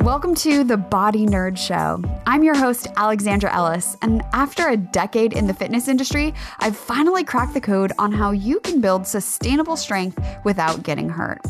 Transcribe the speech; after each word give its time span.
Welcome 0.00 0.34
to 0.36 0.64
the 0.64 0.76
Body 0.76 1.24
Nerd 1.26 1.56
Show. 1.56 2.02
I'm 2.26 2.42
your 2.42 2.54
host, 2.54 2.88
Alexandra 2.96 3.50
Ellis, 3.54 3.96
and 4.02 4.22
after 4.32 4.68
a 4.68 4.76
decade 4.76 5.32
in 5.32 5.46
the 5.46 5.54
fitness 5.54 5.88
industry, 5.88 6.34
I've 6.58 6.76
finally 6.76 7.24
cracked 7.24 7.54
the 7.54 7.60
code 7.60 7.92
on 7.98 8.12
how 8.12 8.32
you 8.32 8.60
can 8.60 8.80
build 8.80 9.06
sustainable 9.06 9.76
strength 9.76 10.18
without 10.44 10.82
getting 10.82 11.08
hurt. 11.08 11.40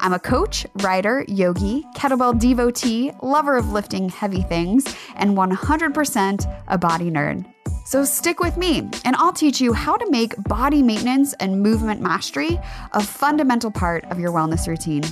I'm 0.00 0.12
a 0.12 0.18
coach, 0.18 0.66
writer, 0.82 1.24
yogi, 1.28 1.86
kettlebell 1.94 2.38
devotee, 2.38 3.12
lover 3.22 3.56
of 3.56 3.72
lifting 3.72 4.08
heavy 4.08 4.42
things, 4.42 4.84
and 5.14 5.36
100% 5.36 6.62
a 6.68 6.76
body 6.76 7.10
nerd. 7.10 7.46
So 7.84 8.04
stick 8.04 8.38
with 8.38 8.56
me, 8.56 8.88
and 9.04 9.16
I'll 9.16 9.32
teach 9.32 9.60
you 9.60 9.72
how 9.72 9.96
to 9.96 10.10
make 10.10 10.40
body 10.44 10.82
maintenance 10.82 11.34
and 11.34 11.60
movement 11.60 12.00
mastery 12.00 12.60
a 12.92 13.02
fundamental 13.02 13.72
part 13.72 14.04
of 14.04 14.20
your 14.20 14.30
wellness 14.30 14.68
routine. 14.68 15.02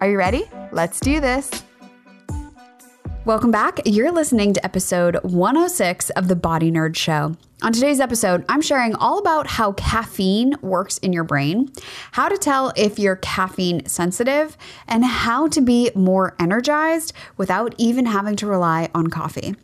Are 0.00 0.10
you 0.10 0.18
ready? 0.18 0.44
Let's 0.70 1.00
do 1.00 1.20
this. 1.20 1.50
Welcome 3.24 3.50
back. 3.50 3.80
You're 3.86 4.12
listening 4.12 4.52
to 4.54 4.64
episode 4.64 5.16
106 5.22 6.10
of 6.10 6.28
the 6.28 6.36
Body 6.36 6.70
Nerd 6.70 6.96
Show. 6.96 7.34
On 7.62 7.72
today's 7.72 7.98
episode, 7.98 8.44
I'm 8.48 8.62
sharing 8.62 8.94
all 8.94 9.18
about 9.18 9.46
how 9.46 9.72
caffeine 9.72 10.54
works 10.60 10.98
in 10.98 11.12
your 11.12 11.24
brain, 11.24 11.72
how 12.12 12.28
to 12.28 12.36
tell 12.36 12.72
if 12.76 12.98
you're 12.98 13.16
caffeine 13.16 13.86
sensitive, 13.86 14.56
and 14.86 15.04
how 15.04 15.48
to 15.48 15.60
be 15.60 15.90
more 15.94 16.36
energized 16.38 17.14
without 17.36 17.74
even 17.78 18.06
having 18.06 18.36
to 18.36 18.46
rely 18.46 18.90
on 18.94 19.08
coffee. 19.08 19.56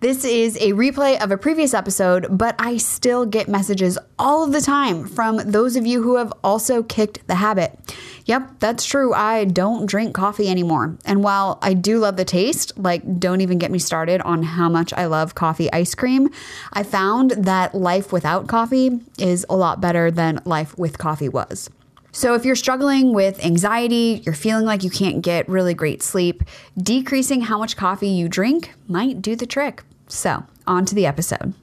This 0.00 0.24
is 0.24 0.56
a 0.56 0.72
replay 0.72 1.22
of 1.22 1.30
a 1.30 1.38
previous 1.38 1.74
episode, 1.74 2.26
but 2.30 2.54
I 2.58 2.76
still 2.76 3.26
get 3.26 3.48
messages 3.48 3.98
all 4.18 4.44
of 4.44 4.52
the 4.52 4.60
time 4.60 5.06
from 5.06 5.38
those 5.38 5.76
of 5.76 5.86
you 5.86 6.02
who 6.02 6.16
have 6.16 6.32
also 6.42 6.82
kicked 6.82 7.26
the 7.26 7.36
habit. 7.36 7.78
Yep, 8.26 8.60
that's 8.60 8.84
true. 8.84 9.14
I 9.14 9.46
don't 9.46 9.86
drink 9.86 10.14
coffee 10.14 10.48
anymore. 10.48 10.98
And 11.06 11.24
while 11.24 11.58
I 11.62 11.72
do 11.72 11.98
love 11.98 12.16
the 12.16 12.24
taste, 12.24 12.72
like, 12.76 13.18
don't 13.18 13.40
even 13.40 13.58
get 13.58 13.70
me 13.70 13.78
started 13.78 14.20
on 14.20 14.42
how 14.42 14.68
much 14.68 14.92
I 14.92 15.06
love 15.06 15.34
coffee 15.34 15.72
ice 15.72 15.94
cream, 15.94 16.28
I 16.72 16.82
found 16.82 17.30
that 17.32 17.74
life 17.74 18.12
without 18.12 18.46
coffee 18.46 19.00
is 19.18 19.46
a 19.48 19.56
lot 19.56 19.80
better 19.80 20.10
than 20.10 20.40
life 20.44 20.76
with 20.76 20.98
coffee 20.98 21.28
was. 21.30 21.70
So, 22.18 22.34
if 22.34 22.44
you're 22.44 22.56
struggling 22.56 23.14
with 23.14 23.44
anxiety, 23.44 24.22
you're 24.26 24.34
feeling 24.34 24.64
like 24.64 24.82
you 24.82 24.90
can't 24.90 25.22
get 25.22 25.48
really 25.48 25.72
great 25.72 26.02
sleep, 26.02 26.42
decreasing 26.76 27.42
how 27.42 27.58
much 27.58 27.76
coffee 27.76 28.08
you 28.08 28.28
drink 28.28 28.74
might 28.88 29.22
do 29.22 29.36
the 29.36 29.46
trick. 29.46 29.84
So, 30.08 30.42
on 30.66 30.84
to 30.86 30.96
the 30.96 31.06
episode. 31.06 31.54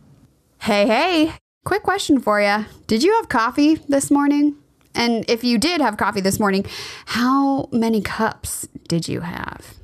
Hey, 0.60 0.88
hey, 0.88 1.34
quick 1.66 1.84
question 1.84 2.22
for 2.22 2.40
you. 2.40 2.68
Did 2.88 3.04
you 3.04 3.16
have 3.16 3.28
coffee 3.28 3.76
this 3.90 4.10
morning? 4.10 4.56
And 4.94 5.30
if 5.30 5.44
you 5.44 5.58
did 5.58 5.82
have 5.82 5.98
coffee 5.98 6.22
this 6.22 6.40
morning, 6.40 6.66
how 7.08 7.68
many 7.74 8.00
cups 8.00 8.66
did 8.88 9.10
you 9.10 9.20
have? 9.20 9.76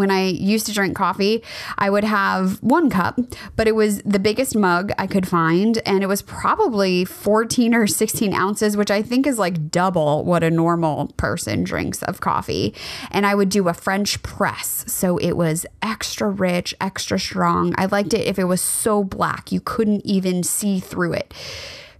When 0.00 0.10
I 0.10 0.28
used 0.28 0.64
to 0.64 0.72
drink 0.72 0.96
coffee, 0.96 1.44
I 1.76 1.90
would 1.90 2.04
have 2.04 2.56
one 2.62 2.88
cup, 2.88 3.20
but 3.54 3.68
it 3.68 3.74
was 3.74 4.00
the 4.00 4.18
biggest 4.18 4.56
mug 4.56 4.92
I 4.98 5.06
could 5.06 5.28
find. 5.28 5.76
And 5.84 6.02
it 6.02 6.06
was 6.06 6.22
probably 6.22 7.04
14 7.04 7.74
or 7.74 7.86
16 7.86 8.32
ounces, 8.32 8.78
which 8.78 8.90
I 8.90 9.02
think 9.02 9.26
is 9.26 9.38
like 9.38 9.70
double 9.70 10.24
what 10.24 10.42
a 10.42 10.48
normal 10.48 11.08
person 11.18 11.64
drinks 11.64 12.02
of 12.04 12.18
coffee. 12.22 12.74
And 13.10 13.26
I 13.26 13.34
would 13.34 13.50
do 13.50 13.68
a 13.68 13.74
French 13.74 14.22
press. 14.22 14.86
So 14.88 15.18
it 15.18 15.32
was 15.32 15.66
extra 15.82 16.30
rich, 16.30 16.74
extra 16.80 17.18
strong. 17.20 17.74
I 17.76 17.84
liked 17.84 18.14
it 18.14 18.26
if 18.26 18.38
it 18.38 18.44
was 18.44 18.62
so 18.62 19.04
black, 19.04 19.52
you 19.52 19.60
couldn't 19.60 20.06
even 20.06 20.42
see 20.42 20.80
through 20.80 21.12
it. 21.12 21.34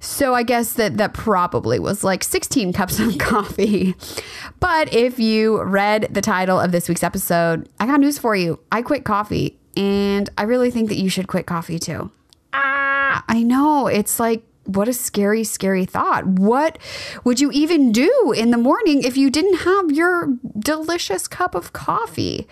So 0.01 0.35
I 0.35 0.43
guess 0.43 0.73
that 0.75 0.97
that 0.97 1.13
probably 1.13 1.79
was 1.79 2.03
like 2.03 2.25
16 2.25 2.73
cups 2.73 2.99
of 2.99 3.19
coffee. 3.19 3.95
But 4.59 4.93
if 4.93 5.19
you 5.19 5.63
read 5.63 6.09
the 6.11 6.23
title 6.23 6.59
of 6.59 6.73
this 6.73 6.89
week's 6.89 7.03
episode, 7.03 7.69
I 7.79 7.87
got 7.87 8.01
news 8.01 8.19
for 8.19 8.35
you. 8.35 8.59
I 8.73 8.83
quit 8.83 9.05
coffee 9.05 9.59
and 9.77 10.29
I 10.39 10.43
really 10.45 10.71
think 10.71 10.89
that 10.89 10.97
you 10.97 11.11
should 11.11 11.29
quit 11.29 11.47
coffee 11.47 11.79
too. 11.79 12.11
Ah, 12.53 13.25
I 13.29 13.43
know. 13.43 13.87
It's 13.87 14.19
like 14.19 14.43
what 14.65 14.89
a 14.89 14.93
scary, 14.93 15.45
scary 15.45 15.85
thought. 15.85 16.27
What 16.27 16.79
would 17.25 17.41
you 17.41 17.51
even 17.53 17.93
do 17.93 18.33
in 18.37 18.51
the 18.51 18.59
morning 18.59 19.03
if 19.03 19.17
you 19.17 19.31
didn't 19.31 19.61
have 19.61 19.91
your 19.91 20.37
delicious 20.59 21.29
cup 21.29 21.55
of 21.55 21.73
coffee? 21.73 22.47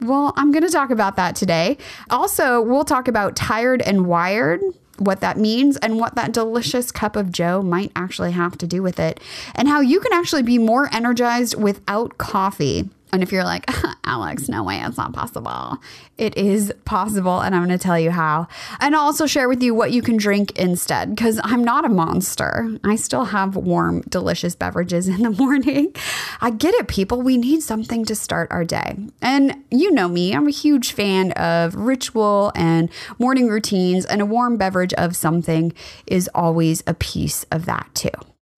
Well, 0.00 0.32
I'm 0.36 0.52
going 0.52 0.64
to 0.64 0.70
talk 0.70 0.90
about 0.90 1.16
that 1.16 1.36
today. 1.36 1.78
Also, 2.10 2.60
we'll 2.60 2.84
talk 2.84 3.08
about 3.08 3.36
tired 3.36 3.80
and 3.82 4.06
wired 4.06 4.60
what 4.98 5.20
that 5.20 5.36
means 5.36 5.76
and 5.78 5.98
what 5.98 6.14
that 6.14 6.32
delicious 6.32 6.92
cup 6.92 7.16
of 7.16 7.32
joe 7.32 7.62
might 7.62 7.90
actually 7.96 8.32
have 8.32 8.56
to 8.58 8.66
do 8.66 8.82
with 8.82 8.98
it. 8.98 9.20
And 9.54 9.68
how 9.68 9.80
you 9.80 10.00
can 10.00 10.12
actually 10.12 10.42
be 10.42 10.58
more 10.58 10.88
energized 10.92 11.60
without 11.60 12.18
coffee 12.18 12.88
and 13.14 13.22
if 13.22 13.30
you're 13.30 13.44
like, 13.44 13.64
Alex, 14.04 14.48
no 14.48 14.64
way, 14.64 14.80
it's 14.80 14.96
not 14.96 15.12
possible. 15.12 15.78
It 16.18 16.36
is 16.36 16.72
possible, 16.84 17.40
and 17.40 17.54
I'm 17.54 17.64
going 17.64 17.78
to 17.78 17.82
tell 17.82 17.98
you 17.98 18.10
how. 18.10 18.48
And 18.80 18.94
I'll 18.94 19.02
also 19.02 19.26
share 19.26 19.48
with 19.48 19.62
you 19.62 19.72
what 19.72 19.92
you 19.92 20.02
can 20.02 20.16
drink 20.16 20.50
instead, 20.58 21.10
because 21.10 21.40
I'm 21.44 21.62
not 21.62 21.84
a 21.84 21.88
monster. 21.88 22.76
I 22.82 22.96
still 22.96 23.26
have 23.26 23.54
warm, 23.54 24.02
delicious 24.08 24.56
beverages 24.56 25.08
in 25.14 25.22
the 25.22 25.30
morning. 25.30 25.94
I 26.40 26.50
get 26.50 26.74
it, 26.74 26.88
people. 26.88 27.22
We 27.22 27.36
need 27.36 27.62
something 27.62 28.04
to 28.06 28.16
start 28.16 28.50
our 28.50 28.64
day. 28.64 28.96
And 29.22 29.62
you 29.70 29.92
know 29.92 30.08
me, 30.08 30.34
I'm 30.34 30.48
a 30.48 30.52
huge 30.52 30.92
fan 30.92 31.32
of 31.32 31.74
ritual 31.76 32.52
and 32.56 32.90
morning 33.18 33.48
routines, 33.48 34.04
and 34.04 34.20
a 34.20 34.26
warm 34.26 34.56
beverage 34.56 34.94
of 34.94 35.14
something 35.14 35.72
is 36.06 36.28
always 36.34 36.82
a 36.86 36.94
piece 36.94 37.44
of 37.52 37.66
that, 37.66 37.88
too. 37.94 38.10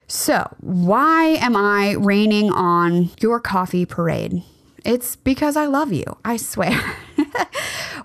So, 0.08 0.54
why 0.60 1.36
am 1.40 1.56
I 1.56 1.92
raining 1.92 2.50
on 2.50 3.10
your 3.20 3.40
coffee 3.40 3.84
parade? 3.84 4.42
It's 4.84 5.16
because 5.16 5.56
I 5.56 5.66
love 5.66 5.92
you, 5.92 6.04
I 6.24 6.36
swear. 6.36 6.80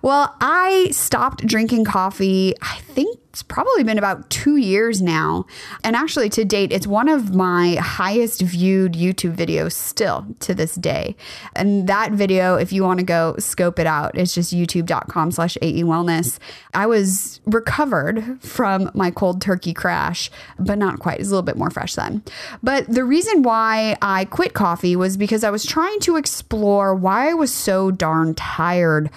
well, 0.01 0.35
I 0.41 0.89
stopped 0.91 1.45
drinking 1.45 1.85
coffee, 1.85 2.56
I 2.62 2.79
think 2.88 3.22
it's 3.31 3.44
probably 3.44 3.85
been 3.85 3.97
about 3.97 4.29
two 4.29 4.57
years 4.57 5.01
now. 5.01 5.45
And 5.85 5.95
actually, 5.95 6.28
to 6.31 6.44
date, 6.44 6.73
it's 6.73 6.85
one 6.85 7.07
of 7.07 7.34
my 7.34 7.75
highest 7.75 8.41
viewed 8.41 8.91
YouTube 8.91 9.38
videos 9.38 9.72
still 9.72 10.25
to 10.41 10.53
this 10.53 10.75
day. 10.75 11.16
And 11.56 11.88
that 11.88 12.12
video, 12.12 12.56
if 12.56 12.73
you 12.73 12.84
want 12.84 13.00
to 13.00 13.06
go 13.06 13.38
scope 13.39 13.79
it 13.79 13.88
out, 13.88 14.17
it's 14.17 14.35
just 14.35 14.53
youtube.com 14.53 15.31
slash 15.31 15.57
AE 15.62 15.84
Wellness. 15.84 16.39
I 16.73 16.88
was 16.88 17.39
recovered 17.45 18.44
from 18.44 18.91
my 18.94 19.12
cold 19.12 19.41
turkey 19.41 19.73
crash, 19.73 20.29
but 20.59 20.78
not 20.78 21.00
quite. 21.00 21.22
It's 21.22 21.29
a 21.29 21.31
little 21.31 21.41
bit 21.41 21.56
more 21.56 21.69
fresh 21.69 21.95
then. 21.95 22.23
But 22.62 22.85
the 22.94 23.06
reason 23.06 23.44
why 23.44 23.95
I 24.01 24.25
quit 24.25 24.53
coffee 24.53 24.97
was 24.97 25.16
because 25.16 25.45
I 25.45 25.51
was 25.51 25.66
trying 25.66 26.01
to 26.01 26.18
explore 26.18 26.94
why 26.94 27.29
I 27.29 27.33
was 27.33 27.53
so 27.53 27.91
darn 27.91 28.35
tired 28.35 29.09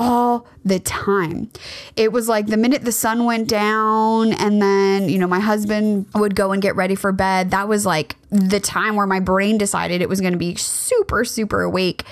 all 0.00 0.46
the 0.64 0.80
time. 0.80 1.50
It 1.94 2.10
was 2.10 2.26
like 2.26 2.46
the 2.46 2.56
minute 2.56 2.84
the 2.84 2.90
sun 2.90 3.26
went 3.26 3.48
down, 3.48 4.32
and 4.32 4.60
then, 4.60 5.10
you 5.10 5.18
know, 5.18 5.26
my 5.26 5.40
husband 5.40 6.06
would 6.14 6.34
go 6.34 6.52
and 6.52 6.62
get 6.62 6.74
ready 6.74 6.94
for 6.94 7.12
bed. 7.12 7.50
That 7.50 7.68
was 7.68 7.84
like 7.84 8.16
the 8.30 8.60
time 8.60 8.96
where 8.96 9.06
my 9.06 9.20
brain 9.20 9.58
decided 9.58 10.00
it 10.00 10.08
was 10.08 10.22
going 10.22 10.32
to 10.32 10.38
be 10.38 10.54
super, 10.54 11.22
super 11.24 11.60
awake. 11.60 12.04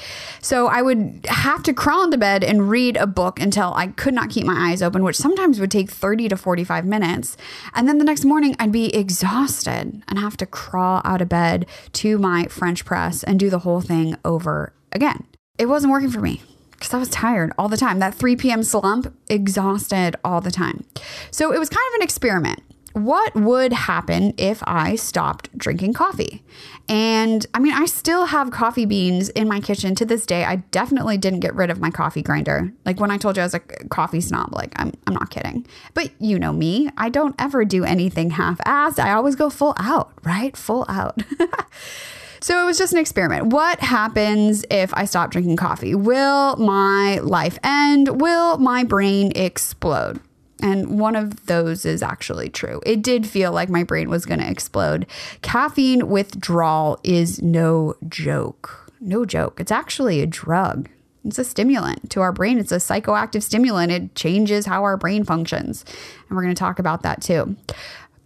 So 0.42 0.66
I 0.66 0.82
would 0.82 1.24
have 1.30 1.62
to 1.62 1.72
crawl 1.72 2.04
into 2.04 2.18
bed 2.18 2.44
and 2.44 2.68
read 2.68 2.98
a 2.98 3.06
book 3.06 3.40
until 3.40 3.72
I 3.74 3.86
could 3.86 4.12
not 4.12 4.28
keep 4.28 4.44
my 4.44 4.70
eyes 4.70 4.82
open, 4.82 5.02
which 5.02 5.16
sometimes 5.16 5.58
would 5.58 5.70
take 5.70 5.90
30 5.90 6.28
to 6.28 6.36
45 6.36 6.84
minutes. 6.84 7.38
And 7.74 7.88
then 7.88 7.96
the 7.96 8.04
next 8.04 8.24
morning, 8.24 8.54
I'd 8.58 8.70
be 8.70 8.94
exhausted 8.94 10.02
and 10.06 10.18
have 10.18 10.36
to 10.36 10.46
crawl 10.46 11.00
out 11.04 11.22
of 11.22 11.30
bed 11.30 11.64
to 11.94 12.18
my 12.18 12.44
French 12.48 12.84
press 12.84 13.22
and 13.22 13.40
do 13.40 13.48
the 13.48 13.60
whole 13.60 13.80
thing 13.80 14.16
over 14.26 14.74
again. 14.92 15.24
It 15.56 15.66
wasn't 15.66 15.92
working 15.92 16.10
for 16.10 16.20
me 16.20 16.42
because 16.78 16.94
I 16.94 16.98
was 16.98 17.08
tired 17.08 17.52
all 17.58 17.68
the 17.68 17.76
time. 17.76 17.98
That 17.98 18.14
3 18.14 18.36
p.m. 18.36 18.62
slump, 18.62 19.14
exhausted 19.28 20.16
all 20.24 20.40
the 20.40 20.50
time. 20.50 20.84
So 21.30 21.52
it 21.52 21.58
was 21.58 21.68
kind 21.68 21.84
of 21.90 21.94
an 21.96 22.02
experiment. 22.02 22.62
What 22.92 23.34
would 23.34 23.72
happen 23.72 24.34
if 24.38 24.62
I 24.66 24.96
stopped 24.96 25.56
drinking 25.56 25.92
coffee? 25.92 26.42
And 26.88 27.46
I 27.52 27.58
mean, 27.58 27.74
I 27.74 27.84
still 27.84 28.26
have 28.26 28.50
coffee 28.50 28.86
beans 28.86 29.28
in 29.30 29.46
my 29.46 29.60
kitchen 29.60 29.94
to 29.96 30.06
this 30.06 30.24
day. 30.24 30.44
I 30.44 30.56
definitely 30.56 31.18
didn't 31.18 31.40
get 31.40 31.54
rid 31.54 31.70
of 31.70 31.80
my 31.80 31.90
coffee 31.90 32.22
grinder. 32.22 32.72
Like 32.84 32.98
when 32.98 33.10
I 33.10 33.18
told 33.18 33.36
you 33.36 33.42
I 33.42 33.46
was 33.46 33.54
a 33.54 33.60
coffee 33.60 34.20
snob, 34.20 34.54
like 34.54 34.72
I'm, 34.76 34.92
I'm 35.06 35.14
not 35.14 35.30
kidding. 35.30 35.66
But 35.94 36.10
you 36.18 36.38
know 36.38 36.52
me, 36.52 36.88
I 36.96 37.08
don't 37.08 37.34
ever 37.38 37.64
do 37.64 37.84
anything 37.84 38.30
half 38.30 38.58
assed. 38.58 38.98
I 38.98 39.12
always 39.12 39.36
go 39.36 39.50
full 39.50 39.74
out, 39.78 40.12
right? 40.24 40.56
Full 40.56 40.86
out. 40.88 41.22
So 42.40 42.62
it 42.62 42.66
was 42.66 42.78
just 42.78 42.92
an 42.92 42.98
experiment. 42.98 43.46
What 43.46 43.80
happens 43.80 44.64
if 44.70 44.92
I 44.94 45.04
stop 45.04 45.30
drinking 45.30 45.56
coffee? 45.56 45.94
Will 45.94 46.56
my 46.56 47.18
life 47.18 47.58
end? 47.62 48.20
Will 48.20 48.58
my 48.58 48.84
brain 48.84 49.32
explode? 49.34 50.20
And 50.60 50.98
one 50.98 51.14
of 51.14 51.46
those 51.46 51.84
is 51.84 52.02
actually 52.02 52.48
true. 52.48 52.80
It 52.84 53.02
did 53.02 53.26
feel 53.26 53.52
like 53.52 53.68
my 53.68 53.84
brain 53.84 54.10
was 54.10 54.26
going 54.26 54.40
to 54.40 54.50
explode. 54.50 55.06
Caffeine 55.40 56.08
withdrawal 56.08 56.98
is 57.04 57.40
no 57.40 57.94
joke. 58.08 58.92
No 59.00 59.24
joke. 59.24 59.60
It's 59.60 59.70
actually 59.70 60.20
a 60.20 60.26
drug. 60.26 60.88
It's 61.24 61.38
a 61.38 61.44
stimulant 61.44 62.10
to 62.10 62.20
our 62.20 62.32
brain. 62.32 62.58
It's 62.58 62.72
a 62.72 62.76
psychoactive 62.76 63.42
stimulant. 63.42 63.92
It 63.92 64.14
changes 64.14 64.66
how 64.66 64.82
our 64.82 64.96
brain 64.96 65.24
functions. 65.24 65.84
And 66.28 66.36
we're 66.36 66.42
going 66.42 66.54
to 66.54 66.58
talk 66.58 66.78
about 66.78 67.02
that 67.02 67.22
too. 67.22 67.56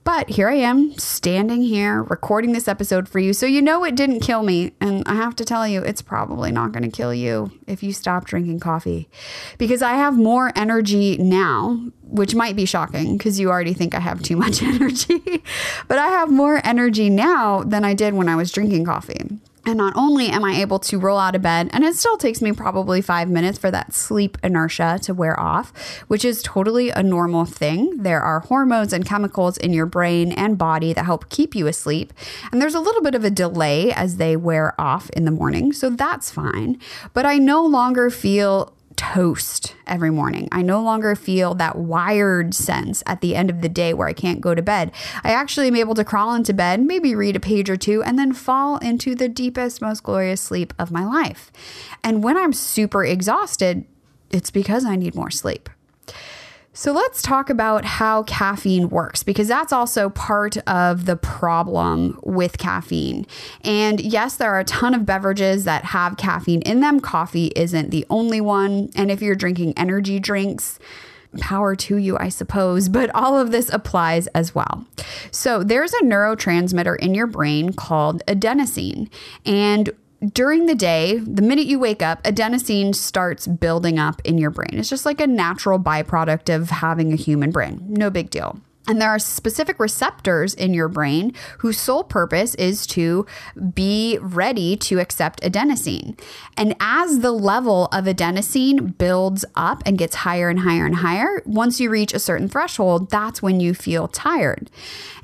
But 0.05 0.31
here 0.31 0.49
I 0.49 0.55
am, 0.55 0.93
standing 0.99 1.63
here, 1.63 2.03
recording 2.03 2.53
this 2.53 2.67
episode 2.67 3.09
for 3.09 3.21
you. 3.21 3.33
So 3.33 3.47
you 3.47 3.63
know 3.63 3.85
it 3.85 3.95
didn't 3.95 4.21
kill 4.21 4.43
me. 4.43 4.73
And 4.81 5.05
I 5.07 5.15
have 5.15 5.37
to 5.37 5.45
tell 5.45 5.67
you, 5.67 5.81
it's 5.83 6.03
probably 6.03 6.51
not 6.51 6.73
going 6.73 6.83
to 6.83 6.91
kill 6.91 7.15
you 7.15 7.53
if 7.69 7.85
you 7.85 7.93
stop 7.93 8.25
drinking 8.25 8.59
coffee. 8.59 9.09
Because 9.59 9.81
I 9.81 9.93
have 9.95 10.19
more 10.19 10.53
energy 10.57 11.19
now, 11.19 11.81
which 12.03 12.35
might 12.35 12.57
be 12.57 12.65
shocking 12.65 13.17
because 13.17 13.39
you 13.39 13.49
already 13.49 13.75
think 13.75 13.95
I 13.95 14.01
have 14.01 14.23
too 14.23 14.37
much 14.37 14.61
energy. 14.63 15.45
but 15.87 15.99
I 15.99 16.09
have 16.09 16.31
more 16.31 16.61
energy 16.65 17.09
now 17.09 17.63
than 17.63 17.85
I 17.85 17.95
did 17.95 18.15
when 18.15 18.29
I 18.29 18.35
was 18.35 18.51
drinking 18.51 18.85
coffee. 18.85 19.39
And 19.65 19.79
not 19.79 19.93
only 19.97 20.29
am 20.29 20.45
I 20.45 20.61
able 20.61 20.81
to 20.81 20.99
roll 20.99 21.19
out 21.19 21.37
of 21.37 21.43
bed, 21.43 21.71
and 21.73 21.85
it 21.85 21.95
still 21.95 22.17
takes 22.17 22.43
me 22.43 22.53
probably 22.53 23.01
five 23.01 23.31
minutes 23.31 23.59
for 23.59 23.71
that 23.71 23.95
sleep 23.95 24.37
inertia 24.43 24.99
to 25.03 25.15
wear 25.15 25.39
off, 25.39 25.73
which 26.09 26.25
is 26.25 26.43
totally 26.43 26.91
a 26.91 27.03
normal 27.03 27.45
thing. 27.45 28.03
There 28.03 28.21
are 28.21 28.41
hormones 28.41 28.93
and 28.93 29.07
chemicals 29.07 29.57
in 29.57 29.73
your 29.73 29.87
brain 29.87 30.33
and 30.33 30.59
body 30.59 30.93
that 30.93 31.05
help 31.05 31.29
keep 31.29 31.55
you 31.55 31.69
asleep. 31.69 32.13
And 32.51 32.61
there's 32.61 32.75
a 32.75 32.81
little 32.81 33.03
bit 33.03 33.15
of 33.15 33.25
a 33.25 33.31
delay 33.31 33.93
as 33.93 34.17
they 34.17 34.37
wear 34.37 34.81
off 34.81 35.11
in 35.11 35.25
the 35.25 35.31
morning. 35.31 35.73
So 35.73 35.91
that's 35.91 36.31
fine. 36.31 36.79
But 37.13 37.25
I 37.25 37.39
no 37.39 37.65
longer 37.65 38.11
feel 38.11 38.75
toast 38.97 39.75
every 39.87 40.11
morning. 40.11 40.49
I 40.53 40.63
no 40.63 40.83
longer 40.83 41.15
feel 41.15 41.55
that 41.55 41.77
wired 41.77 42.55
sense 42.55 43.03
at 43.07 43.21
the 43.21 43.35
end 43.35 43.51
of 43.51 43.61
the 43.61 43.69
day 43.69 43.95
where 43.95 44.09
I 44.09 44.13
can't 44.13 44.41
go 44.41 44.55
to 44.55 44.63
bed. 44.63 44.93
I 45.25 45.33
actually 45.33 45.69
am 45.69 45.77
able 45.77 45.95
to 45.95 46.05
crawl 46.05 46.35
into 46.35 46.55
bed, 46.55 46.81
maybe 46.81 47.15
read 47.15 47.37
a 47.37 47.41
page 47.41 47.69
or 47.69 47.77
two, 47.77 48.03
and 48.03 48.19
then 48.19 48.33
fall 48.33 48.79
into 48.79 49.15
the 49.15 49.29
deepest, 49.29 49.81
most 49.81 50.03
glorious 50.03 50.41
sleep 50.41 50.73
of 50.79 50.91
my 50.91 51.05
life. 51.05 51.53
And 52.03 52.23
when 52.23 52.37
I'm 52.37 52.53
super 52.53 53.05
exhausted, 53.05 53.85
it's 54.31 54.51
because 54.51 54.85
I 54.85 54.97
need 54.97 55.15
more 55.15 55.31
sleep. 55.31 55.69
So 56.75 56.93
let's 56.93 57.21
talk 57.21 57.51
about 57.51 57.85
how 57.85 58.23
caffeine 58.23 58.89
works 58.89 59.23
because 59.23 59.47
that's 59.47 59.75
also 59.75 60.09
part 60.09 60.57
of 60.67 61.05
the 61.05 61.17
problem 61.17 62.19
with 62.23 62.57
caffeine. 62.57 63.27
And 63.63 64.01
yes, 64.01 64.37
there 64.37 64.51
are 64.55 64.61
a 64.61 64.65
ton 64.65 64.95
of 64.95 65.05
beverages 65.05 65.65
that 65.65 65.85
have 65.87 66.17
caffeine 66.17 66.63
in 66.63 66.81
them. 66.81 67.01
Coffee 67.01 67.53
isn't 67.55 67.91
the 67.91 68.07
only 68.09 68.41
one. 68.41 68.89
And 68.97 69.11
if 69.11 69.21
you're 69.21 69.35
drinking 69.35 69.75
energy 69.77 70.19
drinks, 70.19 70.79
power 71.41 71.75
to 71.77 71.97
you, 71.97 72.17
I 72.19 72.29
suppose, 72.31 72.89
but 72.89 73.11
all 73.15 73.39
of 73.39 73.51
this 73.51 73.71
applies 73.73 74.27
as 74.29 74.55
well. 74.55 74.87
So, 75.31 75.63
there's 75.63 75.93
a 75.95 76.03
neurotransmitter 76.03 76.99
in 76.99 77.15
your 77.15 77.27
brain 77.27 77.73
called 77.73 78.23
adenosine. 78.27 79.11
And 79.47 79.91
during 80.29 80.67
the 80.67 80.75
day, 80.75 81.19
the 81.19 81.43
minute 81.43 81.67
you 81.67 81.79
wake 81.79 82.03
up, 82.03 82.23
adenosine 82.23 82.95
starts 82.95 83.47
building 83.47 83.99
up 83.99 84.23
in 84.25 84.39
your 84.39 84.51
brain. 84.51 84.71
It's 84.73 84.89
just 84.89 85.05
like 85.05 85.21
a 85.21 85.27
natural 85.27 85.79
byproduct 85.79 86.55
of 86.55 86.71
having 86.71 87.13
a 87.13 87.17
human 87.17 87.51
brain. 87.51 87.85
No 87.89 88.11
big 88.11 88.31
deal. 88.31 88.61
And 88.89 89.01
there 89.01 89.11
are 89.11 89.19
specific 89.19 89.79
receptors 89.79 90.55
in 90.55 90.75
your 90.75 90.89
brain 90.89 91.35
whose 91.59 91.79
sole 91.79 92.03
purpose 92.03 92.55
is 92.57 92.87
to 92.89 93.27
be 93.75 94.19
ready 94.21 94.77
to 94.77 94.99
accept 94.99 95.41
adenosine. 95.43 96.19
And 96.57 96.75
as 96.81 97.21
the 97.21 97.31
level 97.31 97.87
of 97.87 98.07
adenosine 98.07 98.99
builds 98.99 99.45
up 99.55 99.83
and 99.87 99.97
gets 99.97 100.17
higher 100.17 100.49
and 100.49 100.61
higher 100.61 100.85
and 100.85 100.97
higher, 100.97 101.43
once 101.47 101.79
you 101.79 101.91
reach 101.91 102.13
a 102.13 102.19
certain 102.19 102.49
threshold, 102.49 103.09
that's 103.11 103.41
when 103.41 103.61
you 103.61 103.73
feel 103.73 104.09
tired. 104.09 104.69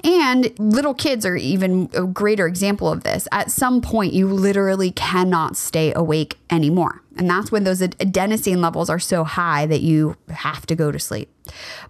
And 0.05 0.57
little 0.61 0.95
kids 0.95 1.27
are 1.27 1.37
even 1.37 1.91
a 1.93 2.05
greater 2.05 2.47
example 2.47 2.91
of 2.93 3.03
this. 3.03 3.27
At 3.33 3.51
some 3.51 3.81
point, 3.81 4.13
you 4.13 4.29
literally 4.29 4.93
cannot 4.93 5.57
stay 5.57 5.93
awake 5.93 6.39
anymore. 6.49 7.03
And 7.19 7.29
that's 7.29 7.51
when 7.51 7.65
those 7.65 7.81
adenosine 7.81 8.59
levels 8.59 8.89
are 8.89 9.01
so 9.01 9.25
high 9.25 9.67
that 9.67 9.81
you 9.81 10.17
have 10.29 10.65
to 10.67 10.77
go 10.77 10.93
to 10.93 10.99
sleep. 10.99 11.29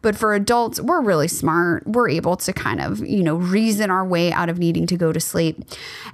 But 0.00 0.16
for 0.16 0.34
adults, 0.34 0.80
we're 0.80 1.02
really 1.02 1.28
smart. 1.28 1.86
We're 1.86 2.08
able 2.08 2.36
to 2.36 2.52
kind 2.52 2.80
of, 2.80 3.00
you 3.00 3.22
know, 3.22 3.36
reason 3.36 3.90
our 3.90 4.06
way 4.06 4.32
out 4.32 4.48
of 4.48 4.58
needing 4.58 4.86
to 4.86 4.96
go 4.96 5.12
to 5.12 5.20
sleep. 5.20 5.62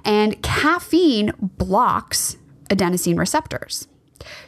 And 0.03 0.41
caffeine 0.43 1.31
blocks 1.39 2.37
adenosine 2.69 3.17
receptors. 3.17 3.87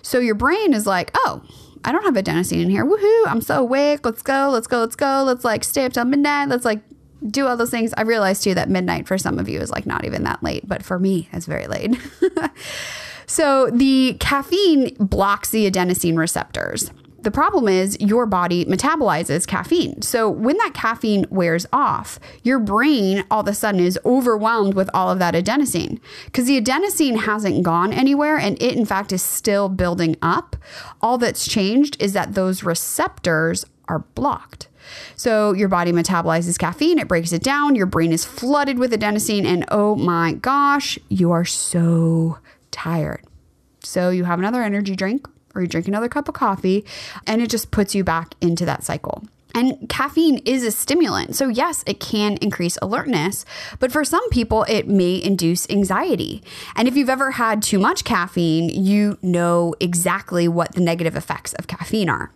So 0.02 0.20
your 0.20 0.36
brain 0.36 0.74
is 0.74 0.86
like, 0.86 1.12
oh, 1.16 1.44
I 1.86 1.92
don't 1.92 2.04
have 2.04 2.16
adenosine 2.16 2.64
in 2.64 2.70
here. 2.70 2.86
Woohoo, 2.86 3.28
I'm 3.28 3.42
so 3.42 3.62
awake. 3.62 4.06
Let's 4.06 4.22
go, 4.22 4.50
let's 4.52 4.68
go, 4.68 4.80
let's 4.80 4.96
go. 4.96 5.24
Let's 5.26 5.46
like 5.46 5.64
stay 5.64 5.86
up 5.86 5.94
till 5.94 6.06
midnight. 6.06 6.50
Let's 6.50 6.66
like 6.66 6.82
do 7.26 7.48
all 7.48 7.56
those 7.56 7.70
things. 7.72 7.94
I 7.96 8.02
realize 8.02 8.42
too 8.42 8.54
that 8.56 8.70
midnight 8.70 9.08
for 9.08 9.18
some 9.18 9.40
of 9.40 9.48
you 9.48 9.60
is 9.60 9.72
like 9.72 9.86
not 9.86 10.06
even 10.06 10.24
that 10.24 10.44
late, 10.44 10.68
but 10.68 10.84
for 10.84 11.00
me, 11.00 11.30
it's 11.32 11.46
very 11.46 11.68
late. 11.68 11.98
so 13.28 13.70
the 13.70 14.16
caffeine 14.20 14.96
blocks 15.00 15.50
the 15.50 15.70
adenosine 15.70 16.18
receptors. 16.18 16.92
The 17.20 17.32
problem 17.32 17.68
is 17.68 18.00
your 18.00 18.26
body 18.26 18.64
metabolizes 18.64 19.46
caffeine. 19.46 20.02
So 20.02 20.30
when 20.30 20.56
that 20.60 20.74
caffeine 20.74 21.26
wears 21.30 21.66
off, 21.74 22.22
your 22.44 22.58
brain 22.58 23.26
all 23.30 23.42
of 23.42 23.48
a 23.50 23.54
sudden 23.54 23.82
is 23.82 24.00
overwhelmed 24.06 24.76
with 24.76 24.90
all 24.94 25.12
of 25.12 25.20
that 25.20 25.34
adenosine 25.34 26.00
because 26.26 26.46
the 26.46 26.62
adenosine 26.62 27.26
hasn't 27.26 27.64
gone 27.64 27.92
anywhere 27.92 28.38
and 28.38 28.62
it, 28.64 28.78
in 28.78 28.86
fact, 28.86 29.12
is 29.12 29.22
still 29.22 29.68
building 29.68 30.16
up. 30.22 30.56
All 31.02 31.18
that's 31.18 31.46
changed 31.46 32.02
is 32.02 32.14
that 32.14 32.34
those 32.34 32.64
receptors 32.64 33.66
are 33.90 34.00
blocked. 34.00 34.70
So 35.18 35.52
your 35.52 35.68
body 35.68 35.92
metabolizes 35.92 36.58
caffeine, 36.58 36.98
it 36.98 37.10
breaks 37.10 37.34
it 37.34 37.44
down, 37.44 37.76
your 37.76 37.88
brain 37.88 38.14
is 38.14 38.24
flooded 38.24 38.80
with 38.80 38.94
adenosine, 38.94 39.46
and 39.46 39.66
oh 39.70 39.96
my 39.96 40.32
gosh, 40.34 40.98
you 41.10 41.32
are 41.32 41.44
so 41.44 42.38
tired. 42.78 43.24
So 43.82 44.10
you 44.10 44.24
have 44.26 44.40
another 44.40 44.62
energy 44.62 44.96
drink 44.96 45.28
or 45.56 45.62
you 45.62 45.68
drink 45.68 45.88
another 45.88 46.08
cup 46.08 46.28
of 46.28 46.36
coffee, 46.36 46.86
and 47.26 47.42
it 47.42 47.50
just 47.50 47.72
puts 47.72 47.96
you 47.96 48.04
back 48.04 48.36
into 48.42 48.64
that 48.66 48.84
cycle. 48.84 49.24
And 49.56 49.90
caffeine 49.90 50.38
is 50.46 50.64
a 50.64 50.70
stimulant. 50.70 51.36
So, 51.36 51.48
yes, 51.48 51.84
it 51.88 52.00
can 52.00 52.38
increase 52.38 52.78
alertness, 52.80 53.44
but 53.80 53.92
for 53.92 54.04
some 54.04 54.30
people, 54.30 54.66
it 54.70 54.88
may 54.88 55.20
induce 55.22 55.68
anxiety. 55.72 56.44
And 56.76 56.88
if 56.88 56.96
you've 56.96 57.10
ever 57.10 57.32
had 57.32 57.64
too 57.64 57.80
much 57.80 58.04
caffeine, 58.04 58.70
you 58.70 59.18
know 59.24 59.74
exactly 59.80 60.48
what 60.48 60.74
the 60.74 60.82
negative 60.82 61.16
effects 61.16 61.54
of 61.54 61.66
caffeine 61.66 62.10
are. 62.10 62.32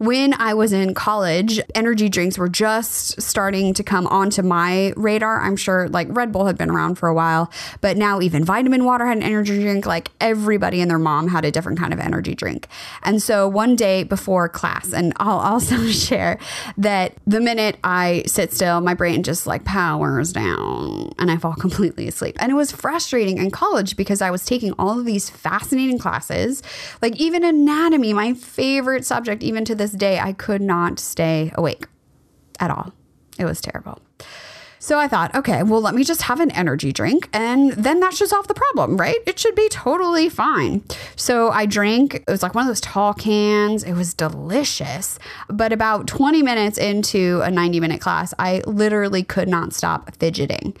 When 0.00 0.32
I 0.32 0.54
was 0.54 0.72
in 0.72 0.94
college, 0.94 1.60
energy 1.74 2.08
drinks 2.08 2.38
were 2.38 2.48
just 2.48 3.20
starting 3.20 3.74
to 3.74 3.82
come 3.82 4.06
onto 4.06 4.40
my 4.40 4.94
radar. 4.96 5.42
I'm 5.42 5.56
sure 5.56 5.90
like 5.90 6.08
Red 6.10 6.32
Bull 6.32 6.46
had 6.46 6.56
been 6.56 6.70
around 6.70 6.94
for 6.94 7.06
a 7.06 7.12
while, 7.12 7.52
but 7.82 7.98
now 7.98 8.18
even 8.22 8.42
vitamin 8.42 8.86
water 8.86 9.06
had 9.06 9.18
an 9.18 9.22
energy 9.22 9.60
drink. 9.60 9.84
Like 9.84 10.10
everybody 10.18 10.80
and 10.80 10.90
their 10.90 10.98
mom 10.98 11.28
had 11.28 11.44
a 11.44 11.50
different 11.50 11.78
kind 11.78 11.92
of 11.92 12.00
energy 12.00 12.34
drink. 12.34 12.66
And 13.02 13.22
so 13.22 13.46
one 13.46 13.76
day 13.76 14.02
before 14.02 14.48
class, 14.48 14.94
and 14.94 15.12
I'll 15.18 15.38
also 15.50 15.76
share 15.88 16.38
that 16.78 17.14
the 17.26 17.40
minute 17.40 17.76
I 17.84 18.22
sit 18.26 18.54
still, 18.54 18.80
my 18.80 18.94
brain 18.94 19.22
just 19.22 19.46
like 19.46 19.64
powers 19.64 20.32
down 20.32 21.12
and 21.18 21.30
I 21.30 21.36
fall 21.36 21.54
completely 21.58 22.08
asleep. 22.08 22.36
And 22.40 22.50
it 22.50 22.54
was 22.54 22.72
frustrating 22.72 23.36
in 23.36 23.50
college 23.50 23.96
because 23.96 24.22
I 24.22 24.30
was 24.30 24.46
taking 24.46 24.72
all 24.78 24.98
of 24.98 25.04
these 25.04 25.28
fascinating 25.28 25.98
classes, 25.98 26.62
like 27.02 27.16
even 27.16 27.44
anatomy, 27.44 28.14
my 28.14 28.32
favorite 28.32 29.04
subject, 29.04 29.39
even 29.42 29.64
to 29.66 29.74
this 29.74 29.90
this 29.90 29.98
day, 29.98 30.18
I 30.18 30.32
could 30.32 30.62
not 30.62 30.98
stay 30.98 31.52
awake 31.54 31.86
at 32.58 32.70
all. 32.70 32.92
It 33.38 33.44
was 33.44 33.60
terrible. 33.60 34.00
So 34.82 34.98
I 34.98 35.08
thought, 35.08 35.34
okay, 35.34 35.62
well, 35.62 35.82
let 35.82 35.94
me 35.94 36.04
just 36.04 36.22
have 36.22 36.40
an 36.40 36.50
energy 36.52 36.90
drink 36.90 37.28
and 37.34 37.72
then 37.72 38.00
that 38.00 38.14
should 38.14 38.28
solve 38.30 38.48
the 38.48 38.54
problem, 38.54 38.96
right? 38.96 39.18
It 39.26 39.38
should 39.38 39.54
be 39.54 39.68
totally 39.68 40.30
fine. 40.30 40.82
So 41.16 41.50
I 41.50 41.66
drank, 41.66 42.14
it 42.14 42.24
was 42.26 42.42
like 42.42 42.54
one 42.54 42.62
of 42.62 42.68
those 42.68 42.80
tall 42.80 43.12
cans. 43.12 43.84
It 43.84 43.92
was 43.92 44.14
delicious. 44.14 45.18
But 45.48 45.74
about 45.74 46.06
20 46.06 46.42
minutes 46.42 46.78
into 46.78 47.42
a 47.42 47.50
90 47.50 47.78
minute 47.78 48.00
class, 48.00 48.32
I 48.38 48.62
literally 48.66 49.22
could 49.22 49.48
not 49.48 49.74
stop 49.74 50.16
fidgeting. 50.16 50.74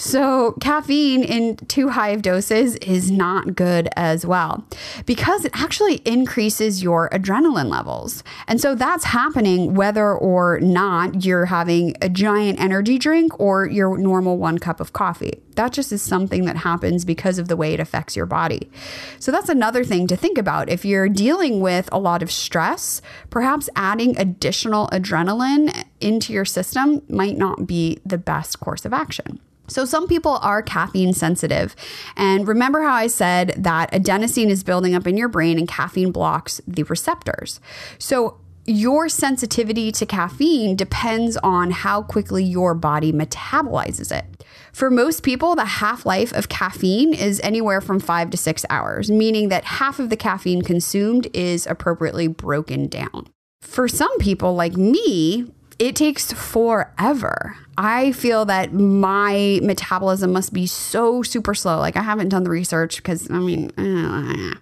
So, 0.00 0.52
caffeine 0.60 1.24
in 1.24 1.56
too 1.56 1.88
high 1.88 2.10
of 2.10 2.22
doses 2.22 2.76
is 2.76 3.10
not 3.10 3.56
good 3.56 3.88
as 3.96 4.24
well 4.24 4.64
because 5.06 5.44
it 5.44 5.50
actually 5.54 5.96
increases 6.04 6.84
your 6.84 7.10
adrenaline 7.10 7.68
levels. 7.68 8.22
And 8.46 8.60
so 8.60 8.76
that's 8.76 9.02
happening 9.02 9.74
whether 9.74 10.14
or 10.14 10.60
not 10.60 11.24
you're 11.24 11.46
having 11.46 11.96
a 12.00 12.08
giant 12.08 12.60
energy 12.60 12.96
drink 12.96 13.40
or 13.40 13.66
your 13.66 13.98
normal 13.98 14.38
one 14.38 14.58
cup 14.58 14.78
of 14.78 14.92
coffee. 14.92 15.42
That 15.56 15.72
just 15.72 15.90
is 15.90 16.00
something 16.00 16.44
that 16.44 16.58
happens 16.58 17.04
because 17.04 17.40
of 17.40 17.48
the 17.48 17.56
way 17.56 17.74
it 17.74 17.80
affects 17.80 18.14
your 18.14 18.26
body. 18.26 18.70
So, 19.18 19.32
that's 19.32 19.48
another 19.48 19.82
thing 19.82 20.06
to 20.06 20.16
think 20.16 20.38
about. 20.38 20.68
If 20.68 20.84
you're 20.84 21.08
dealing 21.08 21.60
with 21.60 21.88
a 21.90 21.98
lot 21.98 22.22
of 22.22 22.30
stress, 22.30 23.02
perhaps 23.30 23.68
adding 23.74 24.16
additional 24.16 24.86
adrenaline 24.92 25.86
into 26.00 26.32
your 26.32 26.44
system 26.44 27.02
might 27.08 27.36
not 27.36 27.66
be 27.66 27.98
the 28.06 28.16
best 28.16 28.60
course 28.60 28.84
of 28.84 28.92
action. 28.92 29.40
So, 29.68 29.84
some 29.84 30.06
people 30.08 30.38
are 30.42 30.62
caffeine 30.62 31.12
sensitive. 31.12 31.76
And 32.16 32.48
remember 32.48 32.82
how 32.82 32.94
I 32.94 33.06
said 33.06 33.54
that 33.58 33.92
adenosine 33.92 34.48
is 34.48 34.64
building 34.64 34.94
up 34.94 35.06
in 35.06 35.16
your 35.16 35.28
brain 35.28 35.58
and 35.58 35.68
caffeine 35.68 36.12
blocks 36.12 36.60
the 36.66 36.82
receptors. 36.84 37.60
So, 37.98 38.40
your 38.68 39.08
sensitivity 39.08 39.90
to 39.92 40.04
caffeine 40.04 40.76
depends 40.76 41.38
on 41.38 41.70
how 41.70 42.02
quickly 42.02 42.44
your 42.44 42.74
body 42.74 43.12
metabolizes 43.14 44.12
it. 44.12 44.44
For 44.74 44.90
most 44.90 45.22
people, 45.22 45.56
the 45.56 45.64
half 45.64 46.04
life 46.04 46.32
of 46.34 46.50
caffeine 46.50 47.14
is 47.14 47.40
anywhere 47.40 47.80
from 47.80 47.98
five 47.98 48.28
to 48.30 48.36
six 48.36 48.66
hours, 48.68 49.10
meaning 49.10 49.48
that 49.48 49.64
half 49.64 49.98
of 49.98 50.10
the 50.10 50.16
caffeine 50.16 50.60
consumed 50.60 51.28
is 51.32 51.66
appropriately 51.66 52.28
broken 52.28 52.88
down. 52.88 53.28
For 53.62 53.88
some 53.88 54.16
people, 54.18 54.54
like 54.54 54.76
me, 54.76 55.50
it 55.78 55.96
takes 55.96 56.32
forever. 56.32 57.56
I 57.76 58.12
feel 58.12 58.44
that 58.46 58.72
my 58.72 59.60
metabolism 59.62 60.32
must 60.32 60.52
be 60.52 60.66
so 60.66 61.22
super 61.22 61.54
slow. 61.54 61.78
Like 61.78 61.96
I 61.96 62.02
haven't 62.02 62.30
done 62.30 62.42
the 62.42 62.50
research 62.50 62.96
because 62.96 63.30
I 63.30 63.38
mean, 63.38 63.70
uh, 63.78 64.54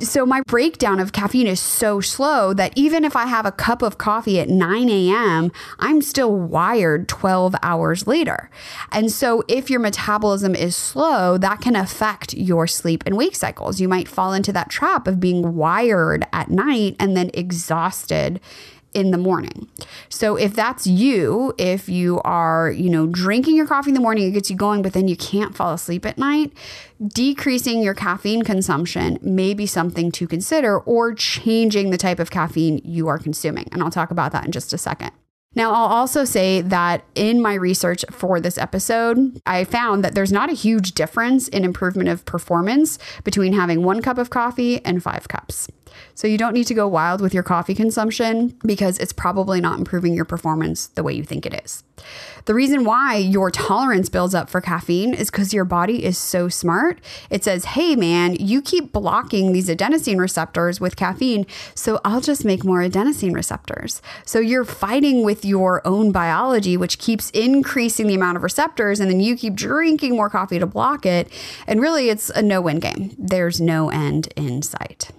so 0.00 0.26
my 0.26 0.42
breakdown 0.42 1.00
of 1.00 1.12
caffeine 1.12 1.46
is 1.46 1.60
so 1.60 2.00
slow 2.00 2.52
that 2.54 2.72
even 2.76 3.04
if 3.04 3.14
I 3.14 3.26
have 3.26 3.46
a 3.46 3.52
cup 3.52 3.82
of 3.82 3.98
coffee 3.98 4.40
at 4.40 4.48
9 4.48 4.88
a.m., 4.88 5.52
I'm 5.78 6.02
still 6.02 6.34
wired 6.34 7.08
12 7.08 7.54
hours 7.62 8.06
later. 8.06 8.50
And 8.90 9.12
so 9.12 9.44
if 9.48 9.70
your 9.70 9.80
metabolism 9.80 10.54
is 10.54 10.74
slow, 10.74 11.38
that 11.38 11.60
can 11.60 11.76
affect 11.76 12.34
your 12.34 12.66
sleep 12.66 13.02
and 13.06 13.16
wake 13.16 13.36
cycles. 13.36 13.80
You 13.80 13.88
might 13.88 14.08
fall 14.08 14.32
into 14.32 14.52
that 14.52 14.70
trap 14.70 15.06
of 15.06 15.20
being 15.20 15.54
wired 15.54 16.26
at 16.32 16.50
night 16.50 16.96
and 16.98 17.16
then 17.16 17.30
exhausted 17.32 18.40
in 18.94 19.10
the 19.10 19.18
morning. 19.18 19.68
So 20.08 20.36
if 20.36 20.54
that's 20.54 20.86
you, 20.86 21.54
if 21.58 21.88
you 21.88 22.20
are, 22.22 22.70
you 22.70 22.90
know, 22.90 23.06
drinking 23.06 23.56
your 23.56 23.66
coffee 23.66 23.90
in 23.90 23.94
the 23.94 24.00
morning, 24.00 24.28
it 24.28 24.32
gets 24.32 24.50
you 24.50 24.56
going, 24.56 24.82
but 24.82 24.92
then 24.92 25.08
you 25.08 25.16
can't 25.16 25.56
fall 25.56 25.72
asleep 25.72 26.06
at 26.06 26.18
night, 26.18 26.52
decreasing 27.06 27.82
your 27.82 27.94
caffeine 27.94 28.42
consumption 28.42 29.18
may 29.22 29.54
be 29.54 29.66
something 29.66 30.12
to 30.12 30.26
consider 30.26 30.78
or 30.80 31.14
changing 31.14 31.90
the 31.90 31.98
type 31.98 32.18
of 32.18 32.30
caffeine 32.30 32.80
you 32.84 33.08
are 33.08 33.18
consuming. 33.18 33.68
And 33.72 33.82
I'll 33.82 33.90
talk 33.90 34.10
about 34.10 34.32
that 34.32 34.44
in 34.44 34.52
just 34.52 34.72
a 34.72 34.78
second. 34.78 35.12
Now, 35.54 35.72
I'll 35.72 35.88
also 35.88 36.24
say 36.24 36.62
that 36.62 37.04
in 37.14 37.42
my 37.42 37.54
research 37.54 38.04
for 38.10 38.40
this 38.40 38.56
episode, 38.56 39.38
I 39.44 39.64
found 39.64 40.02
that 40.02 40.14
there's 40.14 40.32
not 40.32 40.50
a 40.50 40.54
huge 40.54 40.92
difference 40.92 41.46
in 41.48 41.64
improvement 41.64 42.08
of 42.08 42.24
performance 42.24 42.98
between 43.22 43.52
having 43.52 43.82
one 43.82 44.00
cup 44.00 44.16
of 44.16 44.30
coffee 44.30 44.82
and 44.84 45.02
five 45.02 45.28
cups. 45.28 45.68
So 46.14 46.26
you 46.26 46.38
don't 46.38 46.54
need 46.54 46.66
to 46.66 46.74
go 46.74 46.86
wild 46.88 47.20
with 47.20 47.34
your 47.34 47.42
coffee 47.42 47.74
consumption 47.74 48.58
because 48.64 48.98
it's 48.98 49.12
probably 49.12 49.60
not 49.60 49.78
improving 49.78 50.14
your 50.14 50.24
performance 50.24 50.88
the 50.88 51.02
way 51.02 51.12
you 51.12 51.24
think 51.24 51.46
it 51.46 51.62
is. 51.64 51.84
The 52.46 52.54
reason 52.54 52.84
why 52.84 53.16
your 53.16 53.50
tolerance 53.50 54.08
builds 54.08 54.34
up 54.34 54.50
for 54.50 54.60
caffeine 54.60 55.14
is 55.14 55.30
because 55.30 55.54
your 55.54 55.64
body 55.64 56.04
is 56.04 56.18
so 56.18 56.48
smart. 56.48 56.98
It 57.30 57.44
says, 57.44 57.64
hey, 57.64 57.94
man, 57.94 58.34
you 58.34 58.60
keep 58.60 58.92
blocking 58.92 59.52
these 59.52 59.68
adenosine 59.68 60.18
receptors 60.18 60.80
with 60.80 60.96
caffeine, 60.96 61.46
so 61.74 62.00
I'll 62.04 62.20
just 62.20 62.44
make 62.44 62.64
more 62.64 62.80
adenosine 62.80 63.34
receptors. 63.34 64.02
So 64.24 64.40
you're 64.40 64.64
fighting 64.64 65.24
with 65.24 65.44
your 65.44 65.86
own 65.86 66.10
biology, 66.10 66.76
which 66.76 66.98
keeps 66.98 67.30
increasing 67.30 68.08
the 68.08 68.14
amount 68.14 68.36
of 68.36 68.42
receptors, 68.42 68.98
and 68.98 69.08
then 69.08 69.20
you 69.20 69.36
keep 69.36 69.54
drinking 69.54 70.16
more 70.16 70.28
coffee 70.28 70.58
to 70.58 70.66
block 70.66 71.06
it. 71.06 71.28
And 71.68 71.80
really, 71.80 72.08
it's 72.08 72.30
a 72.30 72.42
no 72.42 72.60
win 72.60 72.80
game. 72.80 73.14
There's 73.18 73.60
no 73.60 73.88
end 73.88 74.32
in 74.36 74.62
sight. 74.62 75.10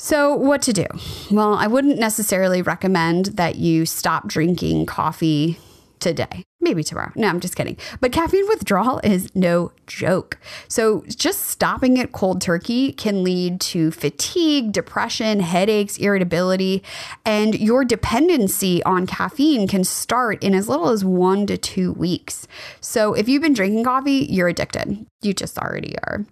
So, 0.00 0.32
what 0.32 0.62
to 0.62 0.72
do? 0.72 0.86
Well, 1.28 1.54
I 1.54 1.66
wouldn't 1.66 1.98
necessarily 1.98 2.62
recommend 2.62 3.26
that 3.36 3.56
you 3.56 3.84
stop 3.84 4.28
drinking 4.28 4.86
coffee 4.86 5.58
today 5.98 6.44
maybe 6.68 6.82
tomorrow. 6.82 7.12
No, 7.14 7.28
I'm 7.28 7.40
just 7.40 7.56
kidding. 7.56 7.76
But 8.00 8.12
caffeine 8.12 8.46
withdrawal 8.48 9.00
is 9.02 9.34
no 9.34 9.72
joke. 9.86 10.38
So 10.68 11.02
just 11.06 11.46
stopping 11.46 11.96
it 11.96 12.12
cold 12.12 12.40
turkey 12.40 12.92
can 12.92 13.22
lead 13.22 13.60
to 13.72 13.90
fatigue, 13.90 14.72
depression, 14.72 15.40
headaches, 15.40 15.96
irritability, 15.98 16.82
and 17.24 17.58
your 17.58 17.84
dependency 17.84 18.82
on 18.82 19.06
caffeine 19.06 19.68
can 19.68 19.84
start 19.84 20.42
in 20.42 20.54
as 20.54 20.68
little 20.68 20.88
as 20.88 21.04
one 21.04 21.46
to 21.46 21.56
two 21.56 21.92
weeks. 21.92 22.46
So 22.80 23.14
if 23.14 23.28
you've 23.28 23.42
been 23.42 23.54
drinking 23.54 23.84
coffee, 23.84 24.26
you're 24.28 24.48
addicted. 24.48 25.06
You 25.22 25.32
just 25.32 25.58
already 25.58 25.96
are. 26.04 26.26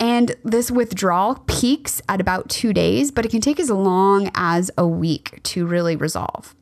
And 0.00 0.34
this 0.44 0.70
withdrawal 0.70 1.36
peaks 1.46 2.00
at 2.08 2.20
about 2.20 2.48
two 2.48 2.72
days, 2.72 3.10
but 3.10 3.24
it 3.24 3.30
can 3.30 3.40
take 3.40 3.60
as 3.60 3.70
long 3.70 4.30
as 4.34 4.70
a 4.78 4.86
week 4.86 5.40
to 5.44 5.66
really 5.66 5.94
resolve. 5.94 6.54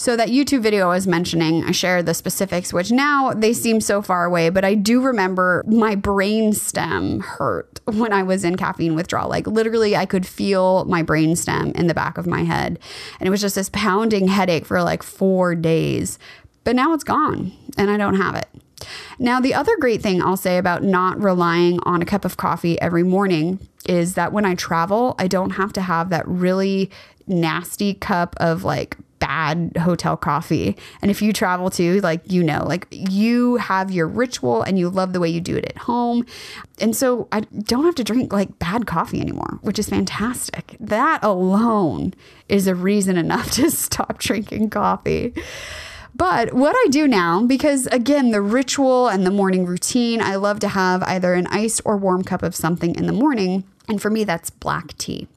So 0.00 0.16
that 0.16 0.30
YouTube 0.30 0.62
video 0.62 0.86
I 0.88 0.94
was 0.94 1.06
mentioning, 1.06 1.62
I 1.62 1.72
shared 1.72 2.06
the 2.06 2.14
specifics, 2.14 2.72
which 2.72 2.90
now 2.90 3.34
they 3.34 3.52
seem 3.52 3.82
so 3.82 4.00
far 4.00 4.24
away, 4.24 4.48
but 4.48 4.64
I 4.64 4.74
do 4.74 5.02
remember 5.02 5.62
my 5.66 5.94
brain 5.94 6.54
stem 6.54 7.20
hurt 7.20 7.80
when 7.84 8.10
I 8.10 8.22
was 8.22 8.42
in 8.42 8.56
caffeine 8.56 8.94
withdrawal. 8.94 9.28
Like 9.28 9.46
literally 9.46 9.94
I 9.94 10.06
could 10.06 10.24
feel 10.24 10.86
my 10.86 11.02
brain 11.02 11.36
stem 11.36 11.72
in 11.72 11.86
the 11.86 11.92
back 11.92 12.16
of 12.16 12.26
my 12.26 12.44
head. 12.44 12.78
And 13.18 13.26
it 13.26 13.30
was 13.30 13.42
just 13.42 13.56
this 13.56 13.68
pounding 13.74 14.28
headache 14.28 14.64
for 14.64 14.82
like 14.82 15.02
four 15.02 15.54
days. 15.54 16.18
But 16.64 16.76
now 16.76 16.94
it's 16.94 17.04
gone 17.04 17.52
and 17.76 17.90
I 17.90 17.98
don't 17.98 18.16
have 18.16 18.36
it. 18.36 18.48
Now, 19.18 19.38
the 19.38 19.52
other 19.52 19.76
great 19.76 20.00
thing 20.00 20.22
I'll 20.22 20.38
say 20.38 20.56
about 20.56 20.82
not 20.82 21.22
relying 21.22 21.78
on 21.82 22.00
a 22.00 22.06
cup 22.06 22.24
of 22.24 22.38
coffee 22.38 22.80
every 22.80 23.02
morning 23.02 23.58
is 23.86 24.14
that 24.14 24.32
when 24.32 24.46
I 24.46 24.54
travel, 24.54 25.14
I 25.18 25.28
don't 25.28 25.50
have 25.50 25.74
to 25.74 25.82
have 25.82 26.08
that 26.08 26.26
really 26.26 26.90
nasty 27.26 27.92
cup 27.92 28.34
of 28.38 28.64
like 28.64 28.96
bad 29.20 29.76
hotel 29.78 30.16
coffee. 30.16 30.76
And 31.00 31.10
if 31.10 31.22
you 31.22 31.32
travel 31.32 31.70
to, 31.70 32.00
like, 32.00 32.22
you 32.30 32.42
know, 32.42 32.64
like 32.66 32.88
you 32.90 33.56
have 33.56 33.90
your 33.90 34.08
ritual 34.08 34.62
and 34.62 34.78
you 34.78 34.88
love 34.88 35.12
the 35.12 35.20
way 35.20 35.28
you 35.28 35.40
do 35.40 35.56
it 35.56 35.66
at 35.66 35.78
home. 35.78 36.26
And 36.80 36.96
so 36.96 37.28
I 37.30 37.40
don't 37.40 37.84
have 37.84 37.94
to 37.96 38.04
drink 38.04 38.32
like 38.32 38.58
bad 38.58 38.86
coffee 38.86 39.20
anymore, 39.20 39.58
which 39.62 39.78
is 39.78 39.88
fantastic. 39.88 40.76
That 40.80 41.22
alone 41.22 42.14
is 42.48 42.66
a 42.66 42.74
reason 42.74 43.16
enough 43.16 43.50
to 43.52 43.70
stop 43.70 44.18
drinking 44.18 44.70
coffee. 44.70 45.34
But 46.14 46.52
what 46.52 46.74
I 46.76 46.88
do 46.90 47.06
now, 47.06 47.46
because 47.46 47.86
again, 47.86 48.30
the 48.30 48.42
ritual 48.42 49.08
and 49.08 49.24
the 49.24 49.30
morning 49.30 49.64
routine, 49.64 50.20
I 50.20 50.36
love 50.36 50.60
to 50.60 50.68
have 50.68 51.02
either 51.04 51.34
an 51.34 51.46
iced 51.46 51.82
or 51.84 51.96
warm 51.96 52.24
cup 52.24 52.42
of 52.42 52.54
something 52.56 52.94
in 52.96 53.06
the 53.06 53.12
morning. 53.12 53.64
And 53.88 54.00
for 54.00 54.10
me, 54.10 54.24
that's 54.24 54.50
black 54.50 54.96
tea. 54.98 55.28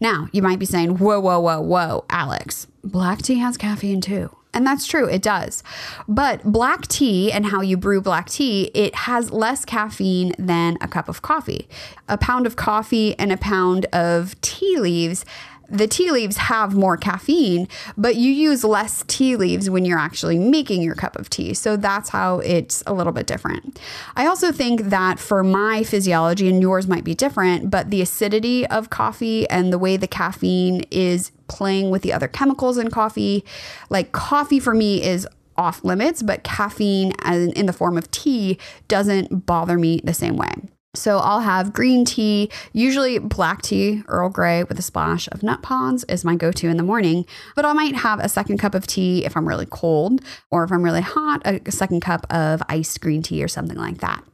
Now, 0.00 0.28
you 0.32 0.42
might 0.42 0.58
be 0.58 0.66
saying, 0.66 0.98
whoa, 0.98 1.20
whoa, 1.20 1.40
whoa, 1.40 1.60
whoa, 1.60 2.04
Alex, 2.08 2.66
black 2.90 3.22
tea 3.22 3.38
has 3.38 3.56
caffeine 3.56 4.00
too. 4.00 4.30
And 4.54 4.66
that's 4.66 4.86
true, 4.86 5.06
it 5.06 5.22
does. 5.22 5.62
But 6.08 6.42
black 6.42 6.88
tea 6.88 7.30
and 7.30 7.46
how 7.46 7.60
you 7.60 7.76
brew 7.76 8.00
black 8.00 8.28
tea, 8.28 8.70
it 8.74 8.94
has 8.94 9.30
less 9.30 9.64
caffeine 9.64 10.34
than 10.38 10.78
a 10.80 10.88
cup 10.88 11.08
of 11.08 11.22
coffee. 11.22 11.68
A 12.08 12.16
pound 12.16 12.46
of 12.46 12.56
coffee 12.56 13.16
and 13.18 13.30
a 13.30 13.36
pound 13.36 13.86
of 13.92 14.40
tea 14.40 14.78
leaves 14.78 15.24
the 15.70 15.86
tea 15.86 16.10
leaves 16.10 16.38
have 16.38 16.74
more 16.74 16.96
caffeine, 16.96 17.68
but 17.96 18.16
you 18.16 18.32
use 18.32 18.64
less 18.64 19.04
tea 19.06 19.36
leaves 19.36 19.68
when 19.68 19.84
you're 19.84 19.98
actually 19.98 20.38
making 20.38 20.82
your 20.82 20.94
cup 20.94 21.16
of 21.16 21.28
tea. 21.28 21.52
So 21.52 21.76
that's 21.76 22.08
how 22.08 22.38
it's 22.40 22.82
a 22.86 22.94
little 22.94 23.12
bit 23.12 23.26
different. 23.26 23.78
I 24.16 24.26
also 24.26 24.50
think 24.50 24.84
that 24.84 25.18
for 25.18 25.44
my 25.44 25.84
physiology, 25.84 26.48
and 26.48 26.62
yours 26.62 26.88
might 26.88 27.04
be 27.04 27.14
different, 27.14 27.70
but 27.70 27.90
the 27.90 28.00
acidity 28.00 28.66
of 28.68 28.88
coffee 28.88 29.48
and 29.50 29.72
the 29.72 29.78
way 29.78 29.96
the 29.96 30.08
caffeine 30.08 30.84
is 30.90 31.32
playing 31.48 31.90
with 31.90 32.02
the 32.02 32.12
other 32.12 32.28
chemicals 32.28 32.78
in 32.78 32.90
coffee, 32.90 33.44
like 33.90 34.12
coffee 34.12 34.60
for 34.60 34.74
me 34.74 35.02
is 35.02 35.26
off 35.56 35.82
limits, 35.84 36.22
but 36.22 36.44
caffeine 36.44 37.12
in 37.26 37.66
the 37.66 37.72
form 37.72 37.98
of 37.98 38.10
tea 38.10 38.58
doesn't 38.86 39.46
bother 39.46 39.76
me 39.76 40.00
the 40.04 40.14
same 40.14 40.36
way. 40.36 40.52
So 40.94 41.18
I'll 41.18 41.40
have 41.40 41.72
green 41.72 42.04
tea, 42.04 42.50
usually 42.72 43.18
black 43.18 43.62
tea, 43.62 44.02
Earl 44.08 44.30
Grey 44.30 44.64
with 44.64 44.78
a 44.78 44.82
splash 44.82 45.28
of 45.28 45.40
Nutpods 45.40 46.04
is 46.08 46.24
my 46.24 46.34
go 46.34 46.50
to 46.52 46.68
in 46.68 46.76
the 46.76 46.82
morning. 46.82 47.26
But 47.54 47.64
I 47.64 47.72
might 47.72 47.96
have 47.96 48.20
a 48.20 48.28
second 48.28 48.58
cup 48.58 48.74
of 48.74 48.86
tea 48.86 49.24
if 49.24 49.36
I'm 49.36 49.46
really 49.46 49.66
cold, 49.66 50.22
or 50.50 50.64
if 50.64 50.72
I'm 50.72 50.82
really 50.82 51.02
hot, 51.02 51.42
a 51.44 51.70
second 51.70 52.00
cup 52.00 52.26
of 52.32 52.62
iced 52.68 53.00
green 53.00 53.22
tea 53.22 53.44
or 53.44 53.48
something 53.48 53.76
like 53.76 53.98
that. 53.98 54.24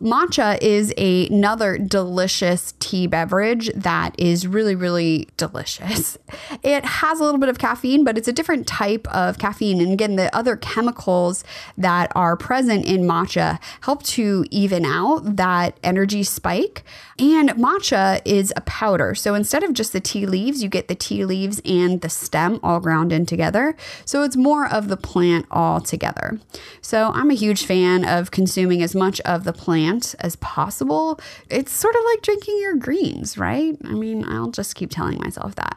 Matcha 0.00 0.58
is 0.62 0.94
a, 0.96 1.26
another 1.28 1.76
delicious 1.76 2.72
tea 2.78 3.08
beverage 3.08 3.70
that 3.74 4.14
is 4.16 4.46
really, 4.46 4.76
really 4.76 5.28
delicious. 5.36 6.16
It 6.62 6.84
has 6.84 7.18
a 7.18 7.24
little 7.24 7.40
bit 7.40 7.48
of 7.48 7.58
caffeine, 7.58 8.04
but 8.04 8.16
it's 8.16 8.28
a 8.28 8.32
different 8.32 8.66
type 8.66 9.08
of 9.08 9.38
caffeine. 9.38 9.80
And 9.80 9.92
again, 9.92 10.16
the 10.16 10.34
other 10.36 10.56
chemicals 10.56 11.42
that 11.76 12.12
are 12.14 12.36
present 12.36 12.84
in 12.86 13.02
matcha 13.02 13.58
help 13.80 14.02
to 14.04 14.44
even 14.50 14.84
out 14.84 15.36
that 15.36 15.78
energy 15.82 16.22
spike. 16.22 16.84
And 17.18 17.50
matcha 17.50 18.20
is 18.24 18.52
a 18.54 18.60
powder. 18.60 19.16
So 19.16 19.34
instead 19.34 19.64
of 19.64 19.72
just 19.72 19.92
the 19.92 20.00
tea 20.00 20.26
leaves, 20.26 20.62
you 20.62 20.68
get 20.68 20.86
the 20.86 20.94
tea 20.94 21.24
leaves 21.24 21.60
and 21.64 22.00
the 22.00 22.08
stem 22.08 22.60
all 22.62 22.78
ground 22.78 23.12
in 23.12 23.26
together. 23.26 23.74
So 24.04 24.22
it's 24.22 24.36
more 24.36 24.68
of 24.68 24.88
the 24.88 24.96
plant 24.96 25.46
all 25.50 25.80
together. 25.80 26.38
So 26.80 27.10
I'm 27.14 27.30
a 27.30 27.34
huge 27.34 27.64
fan 27.64 28.04
of 28.04 28.30
consuming 28.30 28.82
as 28.82 28.94
much 28.94 29.20
of 29.22 29.42
the 29.42 29.52
plant 29.52 29.87
as 30.20 30.36
possible. 30.36 31.20
It's 31.50 31.72
sort 31.72 31.94
of 31.94 32.02
like 32.12 32.22
drinking 32.22 32.58
your 32.60 32.76
greens, 32.76 33.38
right? 33.38 33.76
I 33.84 33.92
mean, 33.92 34.24
I'll 34.28 34.50
just 34.50 34.74
keep 34.74 34.90
telling 34.90 35.18
myself 35.18 35.54
that. 35.56 35.76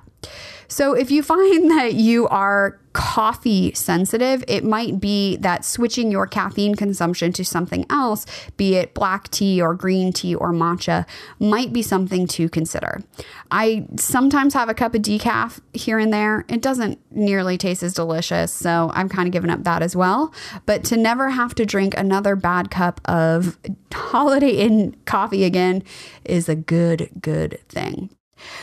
So 0.71 0.93
if 0.93 1.11
you 1.11 1.21
find 1.21 1.69
that 1.77 1.95
you 1.95 2.27
are 2.29 2.79
coffee 2.93 3.73
sensitive, 3.73 4.43
it 4.47 4.63
might 4.63 4.99
be 4.99 5.37
that 5.37 5.63
switching 5.63 6.11
your 6.11 6.27
caffeine 6.27 6.75
consumption 6.75 7.31
to 7.33 7.45
something 7.45 7.85
else, 7.89 8.25
be 8.57 8.75
it 8.75 8.93
black 8.93 9.29
tea 9.29 9.61
or 9.61 9.73
green 9.73 10.11
tea 10.11 10.35
or 10.35 10.51
matcha, 10.51 11.05
might 11.39 11.71
be 11.71 11.81
something 11.81 12.27
to 12.27 12.49
consider. 12.49 13.01
I 13.49 13.85
sometimes 13.97 14.53
have 14.53 14.69
a 14.69 14.73
cup 14.73 14.93
of 14.93 15.01
decaf 15.01 15.59
here 15.73 15.99
and 15.99 16.11
there. 16.11 16.45
It 16.49 16.61
doesn't 16.61 16.99
nearly 17.11 17.57
taste 17.57 17.83
as 17.83 17.93
delicious, 17.93 18.51
so 18.51 18.91
I'm 18.93 19.09
kind 19.09 19.27
of 19.27 19.31
giving 19.31 19.49
up 19.49 19.63
that 19.63 19.81
as 19.81 19.95
well. 19.95 20.33
But 20.65 20.83
to 20.85 20.97
never 20.97 21.29
have 21.29 21.55
to 21.55 21.65
drink 21.65 21.93
another 21.97 22.35
bad 22.35 22.71
cup 22.71 22.99
of 23.05 23.57
Holiday 23.93 24.51
Inn 24.51 24.95
coffee 25.05 25.43
again 25.43 25.83
is 26.25 26.49
a 26.49 26.55
good, 26.55 27.09
good 27.21 27.59
thing. 27.69 28.09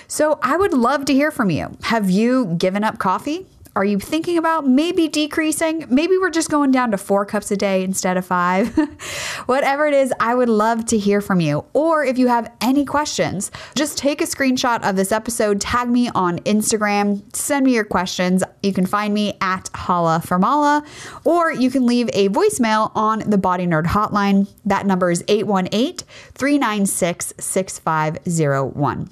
So 0.07 0.39
I 0.43 0.57
would 0.57 0.73
love 0.73 1.05
to 1.07 1.13
hear 1.13 1.31
from 1.31 1.51
you. 1.51 1.77
Have 1.83 2.11
you 2.11 2.55
given 2.59 2.85
up 2.85 2.99
coffee? 2.99 3.47
Are 3.79 3.85
you 3.85 4.01
thinking 4.01 4.39
about 4.39 4.67
maybe 4.67 5.07
decreasing? 5.07 5.85
Maybe 5.89 6.19
we're 6.19 6.31
just 6.31 6.51
going 6.51 6.73
down 6.73 6.91
to 6.91 6.99
four 6.99 7.25
cups 7.25 7.53
a 7.53 7.57
day 7.57 7.85
instead 7.85 8.17
of 8.17 8.27
five. 8.27 8.77
Whatever 9.47 9.87
it 9.87 9.95
is, 9.95 10.13
I 10.19 10.35
would 10.35 10.49
love 10.49 10.87
to 10.87 10.99
hear 10.99 11.21
from 11.21 11.41
you. 11.41 11.65
Or 11.75 12.03
if 12.03 12.19
you 12.19 12.27
have 12.27 12.51
any 12.61 12.85
questions, 12.85 13.53
just 13.77 13.97
take 13.97 14.21
a 14.21 14.25
screenshot 14.25 14.83
of 14.83 14.97
this 14.97 15.13
episode, 15.13 15.61
tag 15.61 15.89
me 15.89 16.11
on 16.13 16.41
Instagram, 16.41 17.23
send 17.37 17.67
me 17.67 17.75
your 17.75 17.85
questions. 17.85 18.43
You 18.65 18.73
can 18.73 18.85
find 18.85 19.15
me 19.15 19.39
at 19.41 19.71
Holla 19.73 20.23
Formala, 20.25 20.85
or 21.25 21.53
you 21.53 21.71
can 21.71 21.87
leave 21.87 22.11
a 22.15 22.31
voicemail 22.31 22.91
on 22.97 23.21
the 23.31 23.39
Body 23.39 23.69
Nerd 23.69 23.87
hotline. 23.87 24.49
That 24.65 24.87
number 24.87 25.09
is 25.13 25.23
818 25.29 25.99
396 26.35 27.35
6501. 27.39 29.11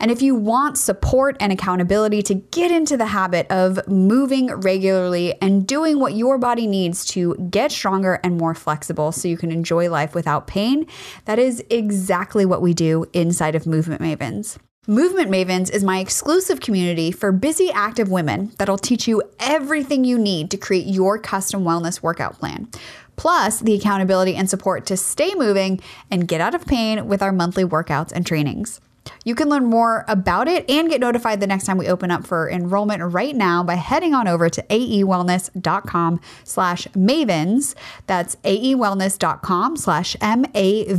And 0.00 0.10
if 0.10 0.22
you 0.22 0.34
want 0.34 0.78
support 0.78 1.36
and 1.40 1.52
accountability 1.52 2.22
to 2.22 2.34
get 2.34 2.70
into 2.70 2.96
the 2.96 3.06
habit 3.06 3.50
of 3.50 3.86
moving 3.88 4.48
regularly 4.48 5.40
and 5.40 5.66
doing 5.66 5.98
what 5.98 6.14
your 6.14 6.38
body 6.38 6.66
needs 6.66 7.04
to 7.06 7.34
get 7.50 7.72
stronger 7.72 8.20
and 8.22 8.36
more 8.36 8.54
flexible 8.54 9.12
so 9.12 9.28
you 9.28 9.36
can 9.36 9.50
enjoy 9.50 9.90
life 9.90 10.14
without 10.14 10.46
pain, 10.46 10.86
that 11.24 11.38
is 11.38 11.64
exactly 11.70 12.44
what 12.44 12.62
we 12.62 12.74
do 12.74 13.06
inside 13.12 13.54
of 13.54 13.66
Movement 13.66 14.02
Mavens. 14.02 14.58
Movement 14.86 15.30
Mavens 15.30 15.70
is 15.70 15.84
my 15.84 15.98
exclusive 15.98 16.60
community 16.60 17.10
for 17.10 17.30
busy, 17.30 17.70
active 17.72 18.10
women 18.10 18.52
that'll 18.56 18.78
teach 18.78 19.06
you 19.06 19.22
everything 19.38 20.04
you 20.04 20.18
need 20.18 20.50
to 20.50 20.56
create 20.56 20.86
your 20.86 21.18
custom 21.18 21.62
wellness 21.62 22.02
workout 22.02 22.38
plan 22.38 22.68
plus 23.16 23.60
the 23.60 23.74
accountability 23.74 24.34
and 24.34 24.48
support 24.48 24.86
to 24.86 24.96
stay 24.96 25.34
moving 25.34 25.80
and 26.10 26.28
get 26.28 26.40
out 26.40 26.54
of 26.54 26.64
pain 26.64 27.06
with 27.06 27.20
our 27.20 27.32
monthly 27.32 27.64
workouts 27.64 28.12
and 28.12 28.24
trainings. 28.24 28.80
You 29.24 29.34
can 29.34 29.48
learn 29.48 29.66
more 29.66 30.04
about 30.08 30.48
it 30.48 30.68
and 30.68 30.88
get 30.88 31.00
notified 31.00 31.40
the 31.40 31.46
next 31.46 31.64
time 31.64 31.78
we 31.78 31.88
open 31.88 32.10
up 32.10 32.26
for 32.26 32.50
enrollment 32.50 33.02
right 33.12 33.34
now 33.34 33.62
by 33.62 33.74
heading 33.74 34.14
on 34.14 34.28
over 34.28 34.48
to 34.48 34.62
aewellness.com 34.62 36.20
slash 36.44 36.86
mavens. 36.88 37.74
That's 38.06 38.36
aewellness.com 38.36 39.76
slash 39.76 40.16
M-A-V-E-N-S. 40.20 40.92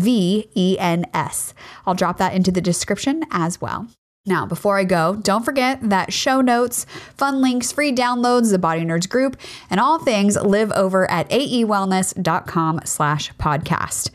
I'll 1.85 1.95
drop 1.95 2.17
that 2.17 2.33
into 2.33 2.51
the 2.51 2.61
description 2.61 3.23
as 3.31 3.61
well. 3.61 3.87
Now, 4.25 4.45
before 4.45 4.77
I 4.77 4.83
go, 4.83 5.15
don't 5.15 5.43
forget 5.43 5.79
that 5.89 6.13
show 6.13 6.41
notes, 6.41 6.85
fun 7.17 7.41
links, 7.41 7.71
free 7.71 7.91
downloads, 7.91 8.51
the 8.51 8.59
Body 8.59 8.81
Nerds 8.81 9.09
group, 9.09 9.37
and 9.69 9.79
all 9.79 9.97
things 9.97 10.35
live 10.35 10.71
over 10.73 11.09
at 11.09 11.29
aewellness.com 11.29 12.81
slash 12.83 13.33
podcast. 13.33 14.11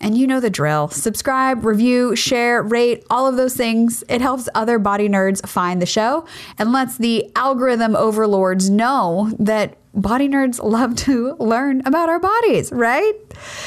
And 0.00 0.16
you 0.16 0.26
know 0.26 0.40
the 0.40 0.50
drill. 0.50 0.88
Subscribe, 0.88 1.64
review, 1.64 2.14
share, 2.14 2.62
rate, 2.62 3.04
all 3.10 3.26
of 3.26 3.36
those 3.36 3.56
things. 3.56 4.04
It 4.08 4.20
helps 4.20 4.48
other 4.54 4.78
body 4.78 5.08
nerds 5.08 5.46
find 5.46 5.82
the 5.82 5.86
show 5.86 6.26
and 6.58 6.72
lets 6.72 6.98
the 6.98 7.30
algorithm 7.34 7.96
overlords 7.96 8.70
know 8.70 9.32
that 9.38 9.76
body 9.94 10.28
nerds 10.28 10.62
love 10.62 10.94
to 10.96 11.34
learn 11.38 11.82
about 11.84 12.08
our 12.08 12.20
bodies, 12.20 12.70
right? 12.72 13.14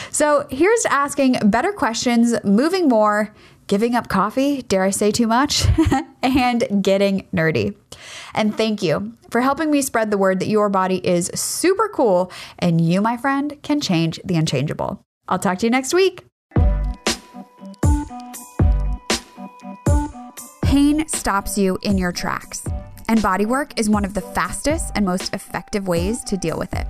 So 0.10 0.48
here's 0.50 0.86
asking 0.86 1.38
better 1.50 1.72
questions, 1.74 2.36
moving 2.44 2.88
more, 2.88 3.34
giving 3.68 3.96
up 3.96 4.08
coffee, 4.10 4.62
dare 4.64 4.84
I 4.84 4.90
say 4.90 5.12
too 5.12 5.28
much, 5.28 5.66
and 6.22 6.84
getting 6.84 7.28
nerdy. 7.34 7.76
And 8.34 8.56
thank 8.56 8.82
you 8.82 9.14
for 9.30 9.42
helping 9.42 9.72
me 9.72 9.82
spread 9.82 10.12
the 10.12 10.18
word 10.18 10.40
that 10.40 10.48
your 10.48 10.70
body 10.70 11.06
is 11.06 11.32
super 11.36 11.90
cool 11.94 12.32
and 12.60 12.82
you, 12.82 13.02
my 13.02 13.18
friend, 13.18 13.58
can 13.62 13.80
change 13.80 14.20
the 14.26 14.36
unchangeable. 14.36 15.02
I'll 15.28 15.40
talk 15.40 15.60
to 15.60 15.66
you 15.66 15.70
next 15.70 15.94
week. 15.94 16.26
Pain 20.64 21.08
stops 21.08 21.58
you 21.58 21.78
in 21.82 21.98
your 21.98 22.12
tracks, 22.12 22.66
and 23.10 23.20
bodywork 23.20 23.78
is 23.78 23.90
one 23.90 24.06
of 24.06 24.14
the 24.14 24.22
fastest 24.22 24.92
and 24.96 25.06
most 25.06 25.34
effective 25.34 25.88
ways 25.88 26.24
to 26.24 26.38
deal 26.38 26.58
with 26.58 26.74
it. 26.74 26.88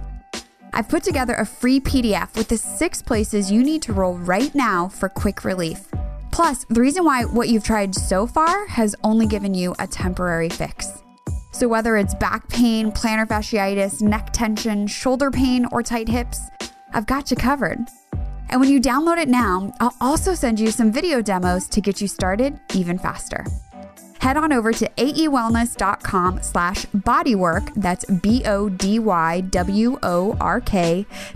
I've 0.73 0.87
put 0.87 1.03
together 1.03 1.33
a 1.33 1.45
free 1.45 1.79
PDF 1.79 2.35
with 2.37 2.47
the 2.47 2.57
six 2.57 3.01
places 3.01 3.51
you 3.51 3.63
need 3.63 3.81
to 3.83 3.93
roll 3.93 4.17
right 4.17 4.53
now 4.55 4.87
for 4.87 5.09
quick 5.09 5.43
relief. 5.43 5.87
Plus, 6.31 6.65
the 6.69 6.79
reason 6.79 7.03
why 7.03 7.25
what 7.25 7.49
you've 7.49 7.63
tried 7.63 7.93
so 7.93 8.25
far 8.25 8.67
has 8.67 8.95
only 9.03 9.25
given 9.25 9.53
you 9.53 9.75
a 9.79 9.87
temporary 9.87 10.49
fix. 10.49 11.03
So, 11.51 11.67
whether 11.67 11.97
it's 11.97 12.15
back 12.15 12.47
pain, 12.47 12.91
plantar 12.91 13.27
fasciitis, 13.27 14.01
neck 14.01 14.29
tension, 14.31 14.87
shoulder 14.87 15.29
pain, 15.29 15.65
or 15.71 15.83
tight 15.83 16.07
hips, 16.07 16.39
I've 16.93 17.05
got 17.05 17.29
you 17.31 17.37
covered. 17.37 17.79
And 18.51 18.59
when 18.59 18.69
you 18.69 18.81
download 18.81 19.17
it 19.17 19.29
now, 19.29 19.73
I'll 19.79 19.95
also 20.01 20.35
send 20.35 20.59
you 20.59 20.71
some 20.71 20.91
video 20.91 21.21
demos 21.21 21.67
to 21.69 21.79
get 21.81 22.01
you 22.01 22.07
started 22.07 22.59
even 22.73 22.97
faster. 22.99 23.45
Head 24.19 24.37
on 24.37 24.53
over 24.53 24.71
to 24.73 24.87
aewellness.com 24.97 26.43
slash 26.43 26.85
bodywork, 26.87 27.73
that's 27.75 28.05
B-O-D-Y-W-O-R-K, 28.05 28.65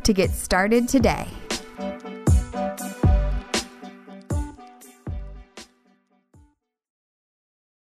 to 0.03 0.13
get 0.13 0.29
started 0.29 0.87
today. 0.87 1.27